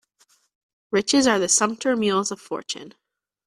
Riches 0.89 1.27
are 1.27 1.37
the 1.37 1.47
sumpter 1.47 1.95
mules 1.95 2.31
of 2.31 2.41
fortune 2.41 2.95